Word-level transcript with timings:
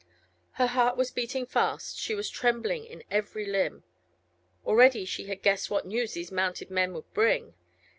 Her 0.53 0.65
heart 0.65 0.97
was 0.97 1.11
beating 1.11 1.45
fast, 1.45 1.95
she 1.99 2.15
was 2.15 2.27
trembling 2.27 2.85
in 2.85 3.03
every 3.11 3.45
limb; 3.45 3.83
already 4.65 5.05
she 5.05 5.27
had 5.27 5.43
guessed 5.43 5.69
what 5.69 5.85
news 5.85 6.13
these 6.13 6.31
mounted 6.31 6.71
men 6.71 6.91
would 6.95 7.13
bring. 7.13 7.53